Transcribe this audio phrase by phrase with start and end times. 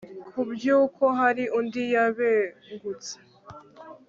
[0.31, 3.13] ku bw'uko hari undi yabengutse